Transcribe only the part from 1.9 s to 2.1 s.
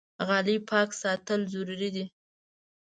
دي.